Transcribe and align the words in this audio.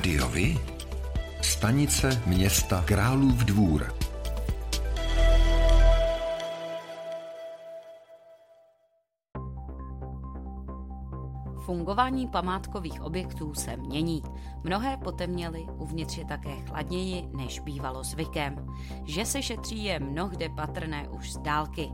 Rádiovi? 0.00 0.58
Stanice 1.42 2.22
města 2.26 2.82
Králův 2.86 3.44
dvůr. 3.44 3.94
Fungování 11.64 12.26
památkových 12.26 13.02
objektů 13.02 13.54
se 13.54 13.76
mění. 13.76 14.22
Mnohé 14.64 14.96
potemněly, 14.96 15.66
uvnitř 15.76 16.18
je 16.18 16.24
také 16.24 16.56
chladněji, 16.66 17.28
než 17.36 17.58
bývalo 17.58 18.04
zvykem. 18.04 18.66
Že 19.04 19.26
se 19.26 19.42
šetří 19.42 19.84
je 19.84 20.00
mnohde 20.00 20.48
patrné 20.48 21.08
už 21.08 21.32
z 21.32 21.38
dálky. 21.38 21.90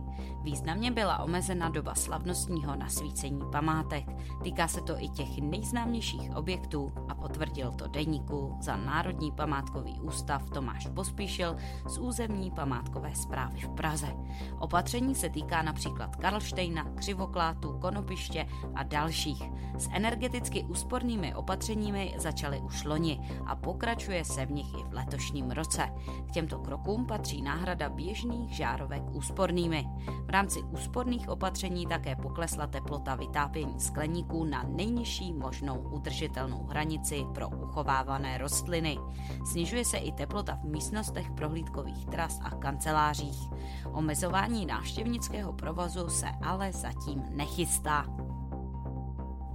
Významně 0.47 0.91
byla 0.91 1.23
omezena 1.23 1.69
doba 1.69 1.95
slavnostního 1.95 2.77
nasvícení 2.77 3.41
památek. 3.53 4.05
Týká 4.43 4.69
se 4.69 4.81
to 4.81 4.95
i 4.99 5.09
těch 5.09 5.39
nejznámějších 5.39 6.37
objektů 6.37 6.93
a 7.09 7.15
potvrdil 7.15 7.73
to 7.73 7.87
deníku 7.87 8.57
za 8.61 8.77
Národní 8.77 9.33
památkový 9.33 10.01
ústav 10.01 10.51
Tomáš 10.51 10.89
Pospíšil 10.95 11.57
z 11.89 11.99
územní 11.99 12.51
památkové 12.51 13.15
zprávy 13.15 13.61
v 13.61 13.69
Praze. 13.69 14.15
Opatření 14.59 15.15
se 15.15 15.31
týká 15.31 15.63
například 15.63 16.17
Karlštejna, 16.17 16.85
Křivoklátu, 16.95 17.79
Konopiště 17.79 18.47
a 18.75 18.83
dalších. 18.83 19.43
S 19.79 19.89
energeticky 19.93 20.65
úspornými 20.65 21.35
opatřeními 21.35 22.15
začaly 22.19 22.61
už 22.61 22.85
loni 22.85 23.21
a 23.47 23.57
pokračuje 23.57 24.25
se 24.25 24.47
v 24.47 24.53
nich 24.53 24.75
i 24.75 24.85
v 24.85 24.93
letošním 24.93 25.51
roce. 25.51 25.89
K 26.29 26.33
těmto 26.33 26.59
krokům 26.59 27.07
patří 27.07 27.43
náhrada 27.43 27.89
běžných 27.89 28.57
žárovek 28.57 29.03
úspornými. 29.13 29.89
V 30.27 30.36
rámci 30.37 30.63
úsporných 30.63 31.29
opatření 31.29 31.87
také 31.87 32.17
poklesla 32.17 32.67
teplota 32.67 33.15
vytápění 33.15 33.81
skleníků 33.81 34.45
na 34.45 34.65
nejnižší 34.69 35.33
možnou 35.33 35.79
udržitelnou 35.79 36.65
hranici 36.65 37.25
pro 37.35 37.49
uchovávané 37.49 38.39
rostliny. 38.39 38.99
Snižuje 39.51 39.85
se 39.85 39.97
i 39.97 40.13
teplota 40.13 40.55
v 40.55 40.65
místnostech 40.65 41.31
prohlídkových 41.31 42.07
tras 42.07 42.41
a 42.43 42.51
kancelářích. 42.51 43.39
Omezování 43.93 44.67
návštěvnického 44.67 45.53
provozu 45.53 46.09
se 46.09 46.27
ale 46.43 46.73
zatím 46.73 47.25
nechystá. 47.31 48.26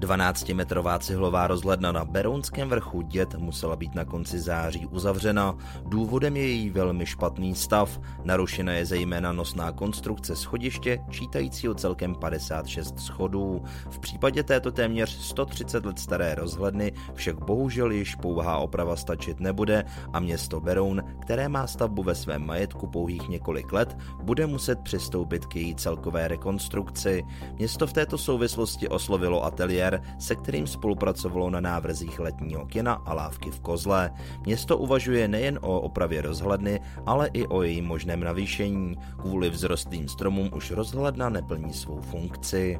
12-metrová 0.01 0.99
cihlová 0.99 1.47
rozhledna 1.47 1.91
na 1.91 2.05
Berounském 2.05 2.69
vrchu 2.69 3.01
Dět 3.01 3.35
musela 3.35 3.75
být 3.75 3.95
na 3.95 4.05
konci 4.05 4.39
září 4.39 4.85
uzavřena. 4.85 5.57
Důvodem 5.85 6.37
je 6.37 6.47
její 6.47 6.69
velmi 6.69 7.05
špatný 7.05 7.55
stav. 7.55 7.99
Narušena 8.23 8.73
je 8.73 8.85
zejména 8.85 9.31
nosná 9.31 9.71
konstrukce 9.71 10.35
schodiště, 10.35 10.99
čítajícího 11.09 11.73
celkem 11.73 12.15
56 12.15 12.99
schodů. 12.99 13.61
V 13.89 13.99
případě 13.99 14.43
této 14.43 14.71
téměř 14.71 15.09
130 15.09 15.85
let 15.85 15.99
staré 15.99 16.35
rozhledny 16.35 16.93
však 17.13 17.45
bohužel 17.45 17.91
již 17.91 18.15
pouhá 18.15 18.57
oprava 18.57 18.95
stačit 18.95 19.39
nebude 19.39 19.83
a 20.13 20.19
město 20.19 20.59
Beroun, 20.59 21.03
které 21.21 21.49
má 21.49 21.67
stavbu 21.67 22.03
ve 22.03 22.15
svém 22.15 22.45
majetku 22.45 22.87
pouhých 22.87 23.29
několik 23.29 23.73
let, 23.73 23.97
bude 24.23 24.47
muset 24.47 24.79
přistoupit 24.79 25.45
k 25.45 25.55
její 25.55 25.75
celkové 25.75 26.27
rekonstrukci. 26.27 27.23
Město 27.57 27.87
v 27.87 27.93
této 27.93 28.17
souvislosti 28.17 28.89
oslovilo 28.89 29.45
ateliér 29.45 29.90
Majer, 29.91 30.01
se 30.19 30.35
kterým 30.35 30.67
spolupracovalo 30.67 31.49
na 31.49 31.59
návrzích 31.59 32.19
letního 32.19 32.65
kina 32.65 32.93
a 32.93 33.13
lávky 33.13 33.51
v 33.51 33.59
Kozle. 33.59 34.11
Město 34.45 34.77
uvažuje 34.77 35.27
nejen 35.27 35.59
o 35.61 35.81
opravě 35.81 36.21
rozhledny, 36.21 36.79
ale 37.05 37.29
i 37.33 37.47
o 37.47 37.61
jejím 37.61 37.85
možném 37.85 38.19
navýšení. 38.19 38.95
Kvůli 39.21 39.51
vzrostlým 39.51 40.07
stromům 40.07 40.49
už 40.55 40.71
rozhledna 40.71 41.29
neplní 41.29 41.73
svou 41.73 42.01
funkci. 42.01 42.79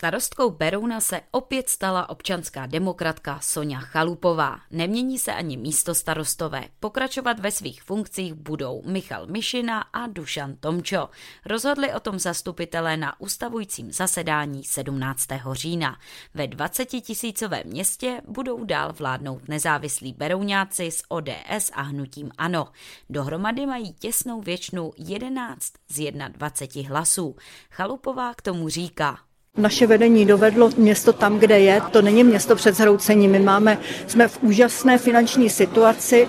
Starostkou 0.00 0.50
Berouna 0.50 1.00
se 1.00 1.20
opět 1.30 1.68
stala 1.68 2.08
občanská 2.08 2.66
demokratka 2.66 3.38
Sonja 3.42 3.78
Chalupová. 3.78 4.60
Nemění 4.70 5.18
se 5.18 5.32
ani 5.32 5.56
místo 5.56 5.94
starostové. 5.94 6.64
Pokračovat 6.80 7.40
ve 7.40 7.50
svých 7.50 7.82
funkcích 7.82 8.34
budou 8.34 8.82
Michal 8.86 9.26
Mišina 9.26 9.80
a 9.80 10.06
Dušan 10.06 10.56
Tomčo. 10.60 11.08
Rozhodli 11.46 11.92
o 11.92 12.00
tom 12.00 12.18
zastupitelé 12.18 12.96
na 12.96 13.20
ustavujícím 13.20 13.92
zasedání 13.92 14.64
17. 14.64 15.26
října. 15.52 15.98
Ve 16.34 16.46
20 16.46 16.84
tisícovém 16.84 17.66
městě 17.66 18.20
budou 18.28 18.64
dál 18.64 18.92
vládnout 18.92 19.48
nezávislí 19.48 20.12
Berouňáci 20.12 20.90
s 20.90 21.02
ODS 21.08 21.70
a 21.72 21.82
hnutím 21.82 22.30
ANO. 22.38 22.68
Dohromady 23.10 23.66
mají 23.66 23.92
těsnou 23.92 24.40
většinu 24.40 24.92
11 24.98 25.72
z 25.88 26.12
21 26.28 26.88
hlasů. 26.88 27.36
Chalupová 27.70 28.34
k 28.34 28.42
tomu 28.42 28.68
říká, 28.68 29.18
naše 29.60 29.86
vedení 29.86 30.26
dovedlo 30.26 30.70
město 30.76 31.12
tam, 31.12 31.38
kde 31.38 31.58
je. 31.60 31.80
To 31.90 32.02
není 32.02 32.24
město 32.24 32.56
před 32.56 32.76
zhroucením. 32.76 33.30
My 33.30 33.38
máme, 33.38 33.78
jsme 34.06 34.28
v 34.28 34.42
úžasné 34.42 34.98
finanční 34.98 35.50
situaci. 35.50 36.28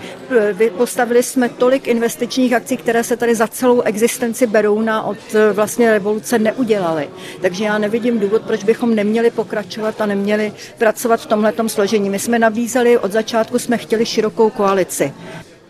Postavili 0.77 1.23
jsme 1.23 1.49
tolik 1.49 1.87
investičních 1.87 2.53
akcí, 2.53 2.77
které 2.77 3.03
se 3.03 3.17
tady 3.17 3.35
za 3.35 3.47
celou 3.47 3.81
existenci 3.81 4.47
Berouna 4.47 5.03
od 5.03 5.17
e, 5.35 5.53
vlastně 5.53 5.91
revoluce 5.91 6.39
neudělaly. 6.39 7.09
Takže 7.41 7.63
já 7.63 7.77
nevidím 7.77 8.19
důvod, 8.19 8.41
proč 8.41 8.63
bychom 8.63 8.95
neměli 8.95 9.31
pokračovat 9.31 10.01
a 10.01 10.05
neměli 10.05 10.53
pracovat 10.77 11.21
v 11.21 11.25
tomhletom 11.25 11.69
složení. 11.69 12.09
My 12.09 12.19
jsme 12.19 12.39
nabízeli, 12.39 12.97
od 12.97 13.11
začátku 13.11 13.59
jsme 13.59 13.77
chtěli 13.77 14.05
širokou 14.05 14.49
koalici, 14.49 15.13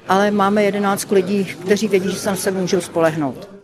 ale 0.08 0.32
máme 0.32 0.64
jedenáct 0.64 1.12
lidí, 1.12 1.46
kteří 1.46 1.88
vědí, 1.88 2.12
že 2.12 2.18
se 2.18 2.30
na 2.30 2.36
sebe 2.36 2.62
můžou 2.62 2.82
spolehnout. 2.82 3.61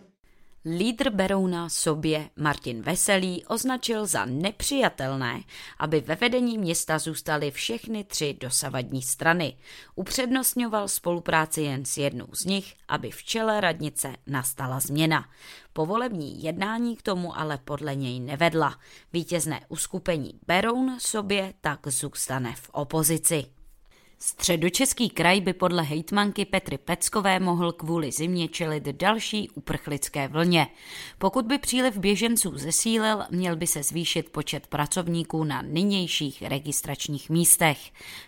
Lídr 0.76 1.10
Berouna 1.10 1.70
sobě 1.70 2.30
Martin 2.36 2.82
Veselý 2.82 3.46
označil 3.46 4.06
za 4.06 4.26
nepřijatelné, 4.26 5.44
aby 5.80 6.02
ve 6.02 6.16
vedení 6.16 6.58
města 6.58 7.00
zůstaly 7.00 7.52
všechny 7.52 8.04
tři 8.04 8.38
dosavadní 8.42 9.02
strany. 9.02 9.58
Upřednostňoval 9.96 10.88
spolupráci 10.88 11.62
jen 11.62 11.86
s 11.86 11.98
jednou 11.98 12.28
z 12.32 12.46
nich, 12.46 12.76
aby 12.88 13.12
v 13.12 13.24
čele 13.24 13.62
radnice 13.62 14.16
nastala 14.28 14.80
změna. 14.80 15.30
Povolební 15.74 16.44
jednání 16.44 16.96
k 16.96 17.02
tomu 17.02 17.40
ale 17.40 17.58
podle 17.58 17.96
něj 17.96 18.20
nevedla. 18.20 18.80
Vítězné 19.14 19.62
uskupení 19.70 20.40
Beroun 20.48 20.96
sobě 21.00 21.54
tak 21.62 21.88
zůstane 21.88 22.56
v 22.56 22.70
opozici. 22.72 23.57
Středočeský 24.20 25.10
kraj 25.10 25.42
by 25.42 25.54
podle 25.54 25.84
hejtmanky 25.84 26.46
Petry 26.46 26.78
Peckové 26.78 27.40
mohl 27.40 27.72
kvůli 27.72 28.12
zimě 28.12 28.48
čelit 28.48 28.84
další 28.84 29.50
uprchlické 29.50 30.28
vlně. 30.28 30.68
Pokud 31.18 31.46
by 31.46 31.58
příliv 31.58 31.98
běženců 31.98 32.58
zesílil, 32.58 33.24
měl 33.30 33.56
by 33.56 33.68
se 33.68 33.84
zvýšit 33.84 34.30
počet 34.30 34.68
pracovníků 34.68 35.44
na 35.44 35.62
nynějších 35.62 36.42
registračních 36.42 37.30
místech. 37.30 37.78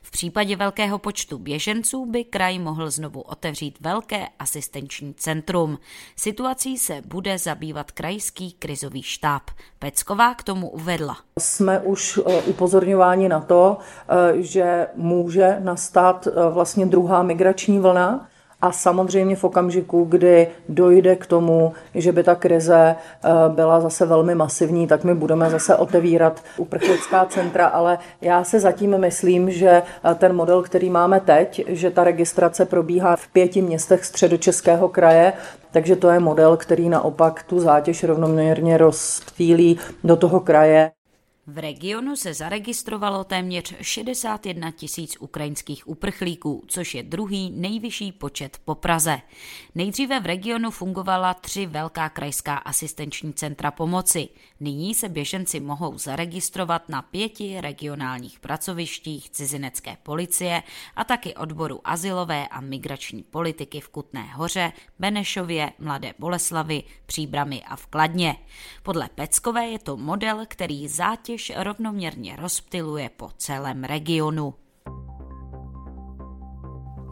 V 0.01 0.11
případě 0.11 0.55
velkého 0.55 0.99
počtu 0.99 1.37
běženců 1.37 2.05
by 2.05 2.23
kraj 2.23 2.59
mohl 2.59 2.89
znovu 2.89 3.21
otevřít 3.21 3.77
velké 3.81 4.27
asistenční 4.39 5.13
centrum. 5.13 5.79
Situací 6.15 6.77
se 6.77 7.01
bude 7.05 7.37
zabývat 7.37 7.91
krajský 7.91 8.51
krizový 8.51 9.03
štáb. 9.03 9.43
Pecková 9.79 10.33
k 10.33 10.43
tomu 10.43 10.69
uvedla. 10.69 11.17
Jsme 11.39 11.79
už 11.79 12.19
eh, 12.27 12.41
upozorňováni 12.41 13.29
na 13.29 13.39
to, 13.39 13.77
eh, 14.09 14.41
že 14.41 14.87
může 14.95 15.59
na 15.59 15.78
nastat 15.79 16.27
eh, 16.27 16.49
vlastně 16.49 16.85
druhá 16.85 17.23
migrační 17.23 17.79
vlna. 17.79 18.27
A 18.61 18.71
samozřejmě 18.71 19.35
v 19.35 19.43
okamžiku, 19.43 20.03
kdy 20.03 20.47
dojde 20.69 21.15
k 21.15 21.25
tomu, 21.25 21.73
že 21.95 22.11
by 22.11 22.23
ta 22.23 22.35
krize 22.35 22.95
eh, 22.95 23.29
byla 23.49 23.79
zase 23.79 24.05
velmi 24.05 24.35
masivní, 24.35 24.87
tak 24.87 25.03
my 25.03 25.15
budeme 25.15 25.49
zase 25.49 25.75
otevírat 25.75 26.43
uprchlická 26.57 27.25
centra, 27.25 27.67
ale 27.67 27.97
já 28.21 28.43
se 28.43 28.59
zatím 28.59 28.97
myslím, 28.97 29.51
že 29.51 29.69
eh, 29.69 30.15
ten 30.15 30.35
model, 30.35 30.63
který 30.63 30.89
máme 30.89 31.19
teď, 31.19 31.63
že 31.67 31.91
ta 31.91 32.03
registrace 32.03 32.65
probíhá 32.65 33.15
v 33.15 33.27
pěti 33.27 33.61
městech 33.61 34.05
středočeského 34.05 34.89
kraje, 34.89 35.33
takže 35.71 35.95
to 35.95 36.09
je 36.09 36.19
model, 36.19 36.57
který 36.57 36.89
naopak 36.89 37.43
tu 37.43 37.59
zátěž 37.59 38.03
rovnoměrně 38.03 38.77
rozptýlí 38.77 39.79
do 40.03 40.15
toho 40.15 40.39
kraje. 40.39 40.98
V 41.51 41.57
regionu 41.57 42.15
se 42.15 42.33
zaregistrovalo 42.33 43.23
téměř 43.23 43.73
61 43.81 44.71
tisíc 44.71 45.17
ukrajinských 45.19 45.89
uprchlíků, 45.89 46.63
což 46.67 46.95
je 46.95 47.03
druhý 47.03 47.51
nejvyšší 47.51 48.11
počet 48.11 48.57
po 48.65 48.75
Praze. 48.75 49.21
Nejdříve 49.75 50.19
v 50.19 50.25
regionu 50.25 50.71
fungovala 50.71 51.33
tři 51.33 51.65
velká 51.65 52.09
krajská 52.09 52.55
asistenční 52.55 53.33
centra 53.33 53.71
pomoci. 53.71 54.29
Nyní 54.59 54.95
se 54.95 55.09
běženci 55.09 55.59
mohou 55.59 55.97
zaregistrovat 55.97 56.89
na 56.89 57.01
pěti 57.01 57.61
regionálních 57.61 58.39
pracovištích 58.39 59.29
cizinecké 59.29 59.97
policie 60.03 60.63
a 60.95 61.03
taky 61.03 61.35
odboru 61.35 61.81
asilové 61.83 62.47
a 62.47 62.61
migrační 62.61 63.23
politiky 63.23 63.79
v 63.81 63.89
Kutné 63.89 64.23
hoře, 64.23 64.73
Benešově, 64.99 65.71
Mladé 65.79 66.13
Boleslavy, 66.19 66.83
Příbramy 67.05 67.63
a 67.63 67.75
v 67.75 67.87
Kladně. 67.87 68.35
Podle 68.83 69.09
Peckové 69.15 69.67
je 69.67 69.79
to 69.79 69.97
model, 69.97 70.45
který 70.47 70.87
zátěž 70.87 71.38
rovnoměrně 71.55 72.35
rozptiluje 72.35 73.09
po 73.09 73.29
celém 73.37 73.83
regionu. 73.83 74.53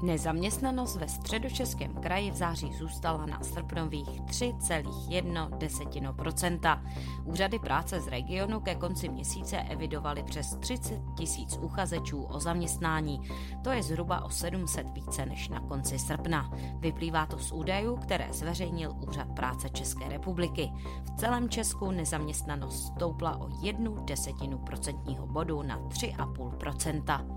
Nezaměstnanost 0.01 0.95
ve 0.95 1.07
středočeském 1.07 1.94
kraji 1.94 2.31
v 2.31 2.35
září 2.35 2.73
zůstala 2.73 3.25
na 3.25 3.44
srpnových 3.44 4.21
3,1%. 4.21 6.81
Úřady 7.25 7.59
práce 7.59 8.01
z 8.01 8.07
regionu 8.07 8.59
ke 8.59 8.75
konci 8.75 9.09
měsíce 9.09 9.57
evidovaly 9.57 10.23
přes 10.23 10.55
30 10.55 11.01
tisíc 11.17 11.57
uchazečů 11.57 12.23
o 12.23 12.39
zaměstnání. 12.39 13.29
To 13.63 13.69
je 13.69 13.83
zhruba 13.83 14.25
o 14.25 14.29
700 14.29 14.89
více 14.89 15.25
než 15.25 15.49
na 15.49 15.59
konci 15.59 16.00
srpna. 16.00 16.51
Vyplývá 16.79 17.25
to 17.25 17.39
z 17.39 17.51
údajů, 17.51 17.95
které 17.95 18.27
zveřejnil 18.31 18.95
Úřad 19.07 19.27
práce 19.27 19.69
České 19.69 20.09
republiky. 20.09 20.71
V 21.03 21.11
celém 21.19 21.50
Česku 21.50 21.91
nezaměstnanost 21.91 22.88
stoupla 22.88 23.41
o 23.41 23.50
jednu 23.61 24.05
desetinu 24.05 24.57
procentního 24.57 25.27
bodu 25.27 25.61
na 25.61 25.79
3,5%. 25.79 27.37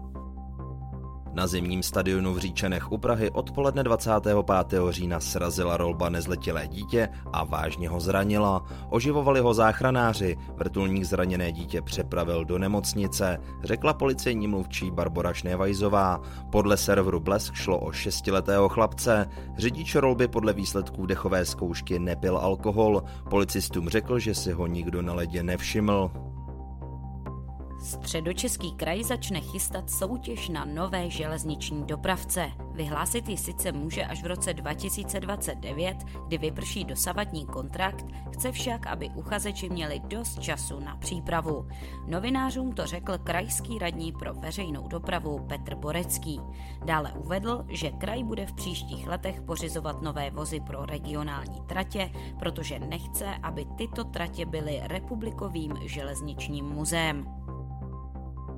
Na 1.33 1.47
zimním 1.47 1.83
stadionu 1.83 2.35
v 2.35 2.39
Říčanech 2.39 2.93
u 2.93 2.99
Prahy 2.99 3.31
odpoledne 3.31 3.83
25. 3.83 4.37
října 4.91 5.21
srazila 5.21 5.77
rolba 5.77 6.09
nezletilé 6.09 6.69
dítě 6.69 7.09
a 7.33 7.45
vážně 7.45 7.89
ho 7.89 8.01
zranila. 8.01 8.67
Oživovali 8.89 9.41
ho 9.41 9.55
záchranáři, 9.55 10.37
vrtulník 10.57 11.05
zraněné 11.05 11.53
dítě 11.53 11.83
přepravil 11.83 12.45
do 12.45 12.59
nemocnice, 12.59 13.39
řekla 13.63 13.95
policejní 13.95 14.49
mluvčí 14.49 14.91
Barbara 14.91 15.33
Šnevajzová. 15.33 16.21
Podle 16.53 16.77
serveru 16.77 17.21
Blesk 17.21 17.55
šlo 17.55 17.79
o 17.79 17.93
šestiletého 17.93 18.69
chlapce. 18.69 19.29
Řidič 19.59 19.95
rolby 19.95 20.29
podle 20.29 20.53
výsledků 20.53 21.07
dechové 21.07 21.45
zkoušky 21.45 21.99
nepil 21.99 22.39
alkohol. 22.39 23.03
Policistům 23.31 23.89
řekl, 23.89 24.19
že 24.19 24.35
si 24.35 24.53
ho 24.53 24.67
nikdo 24.67 25.03
na 25.03 25.15
ledě 25.15 25.43
nevšiml. 25.43 26.30
Středočeský 27.81 28.73
kraj 28.73 29.05
začne 29.05 29.41
chystat 29.41 29.91
soutěž 29.91 30.49
na 30.49 30.65
nové 30.65 31.11
železniční 31.11 31.85
dopravce. 31.85 32.53
Vyhlásit 32.73 33.29
ji 33.29 33.37
sice 33.37 33.73
může 33.73 34.05
až 34.05 34.23
v 34.23 34.27
roce 34.27 34.55
2029, 34.55 35.97
kdy 36.27 36.39
vyprší 36.39 36.85
dosavadní 36.85 37.47
kontrakt, 37.47 38.07
chce 38.33 38.53
však, 38.53 38.87
aby 38.87 39.11
uchazeči 39.15 39.69
měli 39.69 40.01
dost 40.01 40.39
času 40.39 40.81
na 40.81 40.97
přípravu. 40.97 41.69
Novinářům 42.07 42.73
to 42.73 42.87
řekl 42.87 43.19
krajský 43.19 43.79
radní 43.79 44.13
pro 44.13 44.35
veřejnou 44.35 44.89
dopravu 44.89 45.47
Petr 45.49 45.75
Borecký. 45.75 46.41
Dále 46.85 47.13
uvedl, 47.13 47.65
že 47.69 47.91
kraj 47.91 48.25
bude 48.25 48.47
v 48.47 48.53
příštích 48.53 49.09
letech 49.09 49.43
pořizovat 49.43 50.03
nové 50.03 50.31
vozy 50.31 50.61
pro 50.61 50.87
regionální 50.87 51.61
tratě, 51.67 52.11
protože 52.39 52.79
nechce, 52.79 53.27
aby 53.43 53.67
tyto 53.77 54.05
tratě 54.05 54.47
byly 54.47 54.81
republikovým 54.85 55.73
železničním 55.85 56.65
muzeem. 56.65 57.40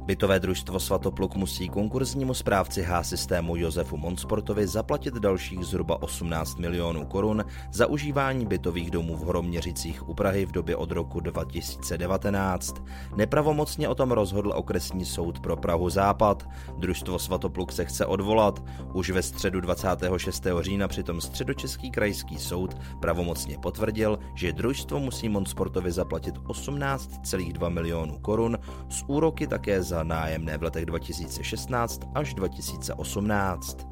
Bytové 0.02 0.40
družstvo 0.40 0.80
Svatopluk 0.80 1.34
musí 1.34 1.68
konkurznímu 1.68 2.34
správci 2.34 2.82
H-systému 2.82 3.56
Josefu 3.56 3.96
Monsportovi 3.96 4.66
zaplatit 4.66 5.14
dalších 5.14 5.64
zhruba 5.64 6.02
18 6.02 6.58
milionů 6.58 7.06
korun 7.06 7.44
za 7.72 7.86
užívání 7.86 8.46
bytových 8.46 8.90
domů 8.90 9.16
v 9.16 9.26
Hroměřicích 9.26 10.08
u 10.08 10.14
Prahy 10.14 10.46
v 10.46 10.52
době 10.52 10.76
od 10.76 10.90
roku 10.90 11.20
2019. 11.20 12.82
Nepravomocně 13.16 13.88
o 13.88 13.94
tom 13.94 14.10
rozhodl 14.10 14.52
okresní 14.56 15.04
soud 15.04 15.40
pro 15.40 15.56
Prahu 15.56 15.90
Západ. 15.90 16.48
Družstvo 16.78 17.18
Svatopluk 17.18 17.72
se 17.72 17.84
chce 17.84 18.06
odvolat. 18.06 18.64
Už 18.94 19.10
ve 19.10 19.22
středu 19.22 19.60
26. 19.60 20.46
října 20.60 20.88
přitom 20.88 21.20
středočeský 21.20 21.90
krajský 21.90 22.38
soud 22.38 22.76
pravomocně 23.00 23.58
potvrdil, 23.58 24.18
že 24.34 24.52
družstvo 24.52 25.00
musí 25.00 25.28
Monsportovi 25.28 25.92
zaplatit 25.92 26.38
18,2 26.38 27.70
milionů 27.70 28.18
korun, 28.18 28.58
z 28.88 29.04
úroky 29.06 29.46
také 29.46 29.82
za 29.92 30.02
nájemné 30.02 30.56
v 30.56 30.62
letech 30.62 30.86
2016 30.88 32.08
až 32.16 32.34
2018. 32.34 33.91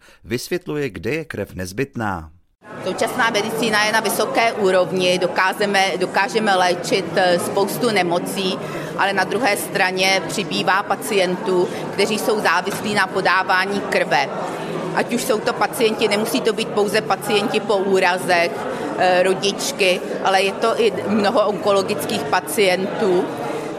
Vysvětluje, 0.23 0.89
kde 0.89 1.11
je 1.11 1.25
krev 1.25 1.53
nezbytná. 1.53 2.31
Současná 2.85 3.29
medicína 3.29 3.85
je 3.85 3.91
na 3.91 3.99
vysoké 3.99 4.53
úrovni, 4.53 5.19
dokážeme, 5.19 5.91
dokážeme 5.97 6.55
léčit 6.55 7.05
eh, 7.15 7.39
spoustu 7.39 7.89
nemocí, 7.89 8.59
ale 8.97 9.13
na 9.13 9.23
druhé 9.23 9.57
straně 9.57 10.21
přibývá 10.27 10.83
pacientů, 10.83 11.69
kteří 11.93 12.19
jsou 12.19 12.39
závislí 12.39 12.93
na 12.93 13.07
podávání 13.07 13.81
krve. 13.81 14.29
Ať 14.95 15.13
už 15.13 15.23
jsou 15.23 15.39
to 15.39 15.53
pacienti, 15.53 16.07
nemusí 16.07 16.41
to 16.41 16.53
být 16.53 16.67
pouze 16.67 17.01
pacienti 17.01 17.59
po 17.59 17.77
úrazech, 17.77 18.51
eh, 18.97 19.23
rodičky, 19.23 20.01
ale 20.23 20.41
je 20.41 20.51
to 20.51 20.81
i 20.81 20.93
mnoho 21.07 21.47
onkologických 21.47 22.23
pacientů, 22.23 23.25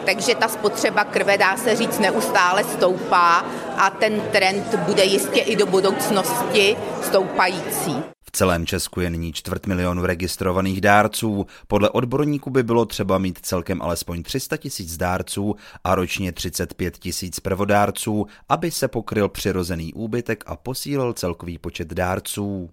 takže 0.05 0.35
ta 0.35 0.47
spotřeba 0.47 1.03
krve, 1.03 1.37
dá 1.37 1.57
se 1.57 1.75
říct, 1.75 1.99
neustále 1.99 2.63
stoupá 2.63 3.45
a 3.77 3.89
ten 3.89 4.21
trend 4.31 4.75
bude 4.75 5.03
jistě 5.03 5.39
i 5.39 5.55
do 5.55 5.65
budoucnosti 5.65 6.75
stoupající. 7.01 7.95
V 8.21 8.31
celém 8.31 8.65
Česku 8.65 8.99
je 8.99 9.09
nyní 9.09 9.33
čtvrt 9.33 9.67
milionu 9.67 10.05
registrovaných 10.05 10.81
dárců. 10.81 11.45
Podle 11.67 11.89
odborníků 11.89 12.49
by 12.49 12.63
bylo 12.63 12.85
třeba 12.85 13.17
mít 13.17 13.39
celkem 13.41 13.81
alespoň 13.81 14.23
300 14.23 14.57
tisíc 14.57 14.97
dárců 14.97 15.55
a 15.83 15.95
ročně 15.95 16.31
35 16.31 16.97
tisíc 16.97 17.39
prvodárců, 17.39 18.25
aby 18.49 18.71
se 18.71 18.87
pokryl 18.87 19.29
přirozený 19.29 19.93
úbytek 19.93 20.43
a 20.47 20.55
posílil 20.55 21.13
celkový 21.13 21.57
počet 21.57 21.93
dárců. 21.93 22.69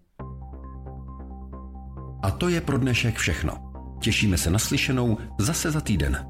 A 2.22 2.30
to 2.30 2.48
je 2.48 2.60
pro 2.60 2.78
dnešek 2.78 3.16
všechno. 3.16 3.72
Těšíme 4.00 4.38
se 4.38 4.50
na 4.50 4.58
slyšenou 4.58 5.18
zase 5.38 5.70
za 5.70 5.80
týden. 5.80 6.29